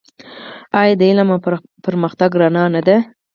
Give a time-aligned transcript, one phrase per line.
[0.79, 1.39] آیا د علم او
[1.85, 2.97] پرمختګ رڼا نه ده؟